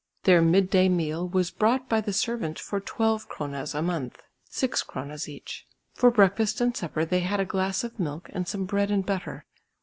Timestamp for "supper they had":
6.75-7.39